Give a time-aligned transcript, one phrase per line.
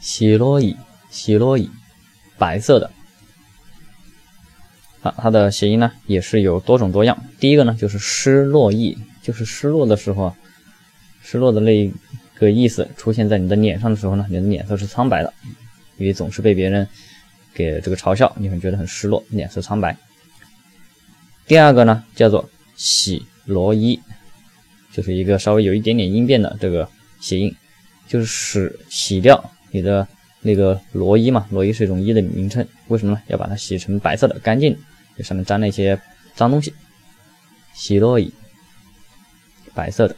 [0.00, 0.76] 喜罗伊，
[1.10, 1.70] 喜罗伊，
[2.36, 2.90] 白色的。
[5.02, 7.16] 啊，它的谐音呢也是有多种多样。
[7.38, 10.36] 第一个呢就是失落意，就是失落的时候啊，
[11.22, 11.88] 失落的那
[12.34, 15.32] 个意思出现在你的脸上的时候呢，你的脸色是苍白的，
[15.98, 16.86] 因为总是被别人
[17.54, 19.96] 给这个嘲笑，你会觉得很失落，脸色苍白。
[21.46, 24.00] 第二个呢叫做喜罗伊，
[24.92, 26.88] 就是一个稍微有一点点音变的这个
[27.20, 27.54] 谐音，
[28.08, 30.06] 就是使洗掉你的
[30.40, 33.22] 那个罗衣嘛，罗衣是一种衣的名称，为什么呢？
[33.26, 34.76] 要把它洗成白色的，干净。
[35.16, 36.00] 就上面沾了一些
[36.36, 36.72] 脏东西，
[37.74, 38.32] 洗罗衣，
[39.74, 40.14] 白色的。